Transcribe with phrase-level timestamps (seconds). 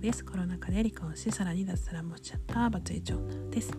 [0.00, 0.24] です。
[0.24, 3.72] コロナ禍で離婚しさらに脱サラもしちゃったバツイチ女です。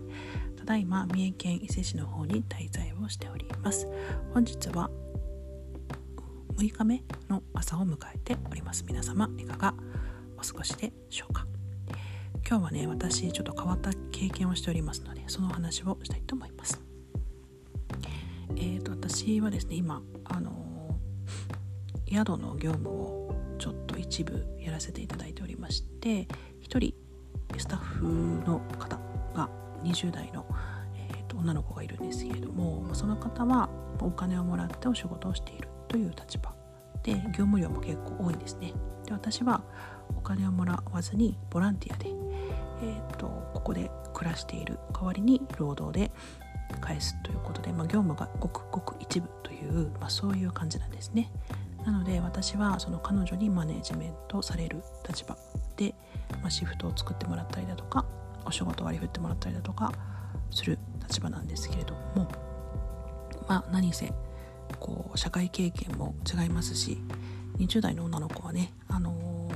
[0.56, 3.88] ただいま三重県伊勢市の方に滞在をしております。
[4.34, 4.90] 本日は
[6.58, 8.84] 6日目の朝を迎えております。
[8.88, 9.74] 皆様いかが
[10.38, 11.48] お過ごしでしょうか？
[12.48, 16.80] 今日はね私ちょっと変わった経験をしておりますのでその話をしたいと思います。
[18.56, 20.61] えーと私はですね今あの
[22.12, 26.28] 宿の業務をちょっと一部やらせていただいておりまして
[26.68, 26.94] 1人
[27.58, 28.06] スタッフ
[28.46, 29.00] の方
[29.34, 29.50] が
[29.84, 30.46] 20代の、
[30.96, 36.54] えーと、女の子がいるんですけれどもその方はお金をもらってお仕事をしているという立場
[37.04, 38.74] で業務量も結構多いんですね。
[39.06, 39.64] で私は
[40.16, 42.10] お金をもらわずにボランティアで、
[42.84, 46.12] えーと、ここで暮らしている代わりに労働で
[46.80, 51.32] 返すということで、まあ、業務がごくごく一部という、まあ、そういう感じなんですね。
[51.86, 55.38] なので私はその彼女にマネジメントされる立場
[55.78, 55.96] で、
[56.42, 58.06] まあ、シフトを作ってもらったりだとか
[58.46, 59.92] お仕事割り振ってもらったりだとか
[60.52, 62.30] する立場なんですけれども
[63.48, 64.14] まあ何せ
[64.80, 67.00] こう社会経験も違いますし
[67.58, 69.50] 20代の女の子はね、あの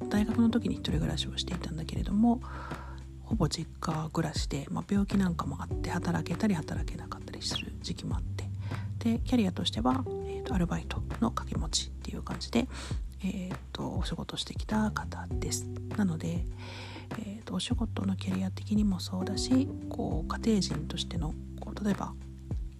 [0.00, 2.40] ー、大学の時に1人暮らしをしていたんだけれども
[3.20, 8.44] ほぼ実家暮らしで、まあ、病気なんかもあって働けたり働けなかったりする時期もあって
[8.98, 10.04] でキャリアとしては、
[10.54, 12.66] アルバイトの掛け持ちっていう感じで、
[13.24, 15.66] えーと、お仕事してきた方です。
[15.96, 16.44] なので、
[17.18, 22.14] えーと、お仕事のキャリア的にもそうだしこう家庭人としてのこう例えば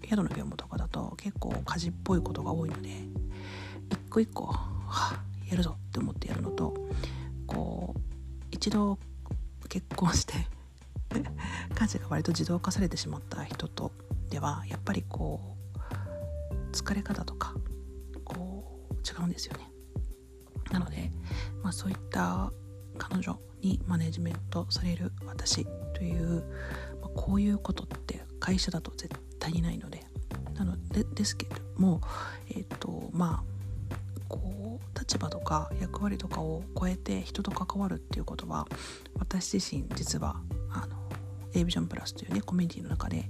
[0.08, 2.88] 宿の業務とかだと結構家事っぽいことが多いので
[3.90, 5.16] 一個一個、は、
[5.48, 6.74] やるぞって思ってやるのと
[7.46, 8.00] こう
[8.50, 8.98] 一度
[9.68, 10.34] 結婚して
[11.74, 13.92] 家事が割と自動化されてしまった人と
[14.30, 15.51] ではやっぱりこう
[16.72, 17.54] 疲れ方とか
[18.24, 19.70] こう違うんですよね。
[20.70, 21.10] なので、
[21.62, 22.52] まあ、そういった
[22.98, 26.44] 彼女にマネジメントされる私という、
[27.00, 30.04] まあ、こういうことって会社だと絶対にないので。
[30.54, 32.00] なのでですけども
[32.48, 33.94] えっ、ー、とまあ
[34.28, 38.66] こう立場とか役割とかを超えて人と関わるっていうことは
[39.18, 40.36] 私自身実は
[40.70, 40.96] あの
[41.54, 43.28] A ビジョンプラスというねコミュニティの中で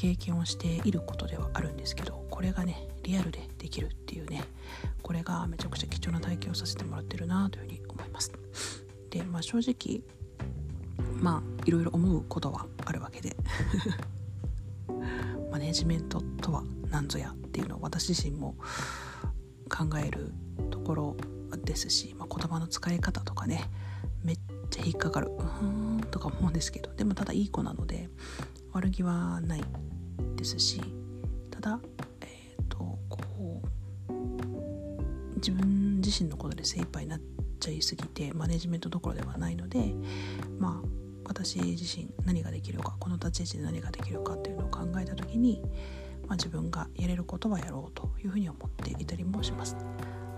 [0.00, 4.42] 経験をしていることではあるんですけどこれがねリアルでできるっていうね
[5.02, 8.32] これがめちゃくちゃ貴重な体験をさせてもらってるなというふうに思います。
[9.10, 10.00] でまあ正直
[11.20, 13.36] まあいろいろ思うことはあるわけで。
[15.52, 18.54] マネジメントとは何ぞやっていうのを私自身も
[19.68, 20.32] 考える
[20.70, 21.16] ところ
[21.64, 23.68] ですし、まあ、言葉の使い方とかね
[24.22, 24.38] めっ
[24.70, 25.66] ちゃ引っかかるうー
[25.98, 28.08] んとか思うんですけどでもただいい子なので
[28.72, 29.64] 悪気はない
[30.36, 30.80] ですし
[31.50, 31.80] ただ、
[32.22, 32.76] えーと、
[33.08, 33.62] こ
[34.08, 37.20] う自分自身のことで精一杯になっ
[37.58, 39.94] ちゃいすぎてマネジメントどころではないので
[40.58, 40.88] まあ
[41.24, 45.62] 私自身何ができるかこの立ち位置で何ができるかっていうのを考えた時に、
[46.26, 49.76] まあ、自分がやれることはやろうというふうに思っていたりもします。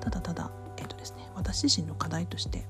[0.01, 2.67] ただただえっ、ー、とですね私自身の課題として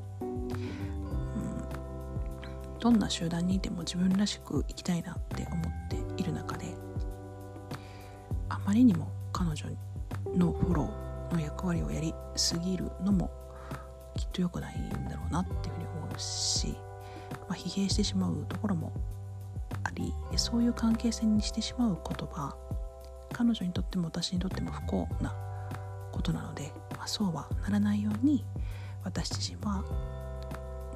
[2.83, 6.67] どんな集団にいても自分らしく生きたいなって思っている中で
[8.49, 9.67] あまりにも彼女
[10.37, 13.31] のフォローの役割をやりすぎるのも
[14.17, 16.75] きっと良くないんだろうなっていうふうに思うし、
[17.49, 18.93] まあ、疲弊してしまうところも
[19.85, 22.57] ありそういう関係性にしてしまう言葉
[23.33, 25.33] 彼女にとっても私にとっても不幸な
[26.11, 28.45] ことなので、まあ、そうはならないように
[29.05, 29.85] 私自身は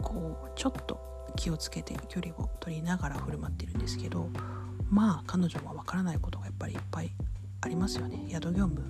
[0.03, 4.29] こうちょっと気をつけて距離を取りながら振る舞ってるんですけど
[4.91, 7.13] まあ彼女は分からないことがやっぱりいっぱい
[7.61, 8.27] ありますよね。
[8.29, 8.83] 宿業務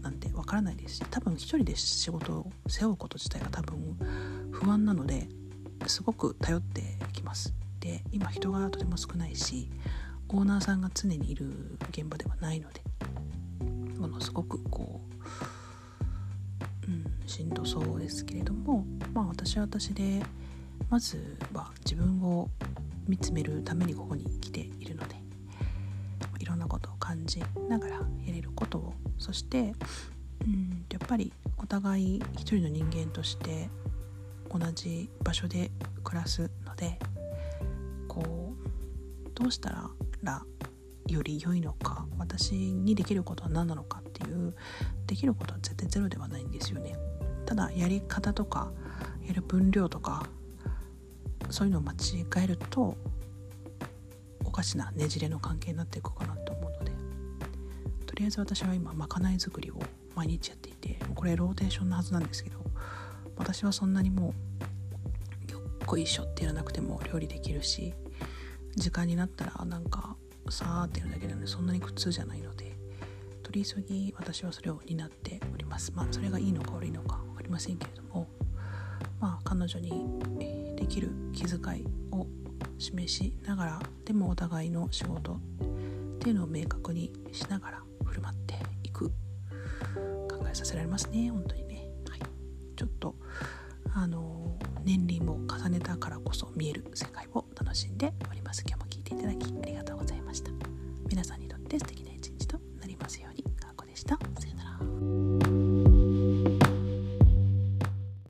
[0.00, 5.28] なんて分からないですし多分一人で仕事を背負うこと自体が多分不安なので
[5.86, 6.82] すごく頼って
[7.12, 7.54] きます。
[7.80, 9.68] で今人がとても少ないし
[10.28, 12.80] オーナーさんが常にいる現場ではないので
[13.98, 15.00] ものすごくこ
[16.86, 20.22] う、うん、しんどそうですけれどもまあ私は私で
[20.92, 22.50] まずは自分を
[23.08, 25.16] 見つめるためにここに来ているので
[26.38, 29.72] いろんなことを感じながらやれることをそして
[30.44, 33.70] うんやっぱりお互い一人の人間として
[34.50, 35.70] 同じ場所で
[36.04, 36.98] 暮らすので
[38.06, 39.70] こうどうした
[40.22, 40.42] ら
[41.08, 44.54] より良いのか私にできることは何なのかっていう
[45.06, 46.96] できることは絶対ゼロではないんですよね。
[47.46, 48.70] ただやり方とか
[49.26, 50.26] やる分量とか
[51.52, 52.96] そういうのを間違えると
[54.44, 56.92] おかしなねじれの関係になっていくかなと思うので
[58.06, 59.78] とりあえず私は今まかない作りを
[60.14, 62.58] 毎日やっていてこれローテーションのはずなんですけど
[63.36, 64.34] 私はそんなにも
[65.48, 67.94] うよっこいしょってやらなくても料理できるし
[68.76, 70.16] 時間になったらなんか
[70.48, 72.76] さーってやるだけなのでそんなに苦痛じゃないので
[73.42, 75.92] 取り急ぎ私はそれを担っております。
[75.94, 78.26] まあそれがいいのか悪いのか分かりませんけれども
[79.22, 80.18] まあ彼女に
[80.76, 82.26] できる気遣いを
[82.76, 85.38] 示しながらでもお互いの仕事っ
[86.18, 89.10] ていうのを明確にしながら振る舞っていく。
[90.28, 92.20] 考えさせられますね本当にね、はい、
[92.76, 93.14] ちょっと
[93.94, 98.64] あの年輪も重ねたからこそ見える世界を楽しんでおります。
[98.66, 99.52] 今日も聞いていただき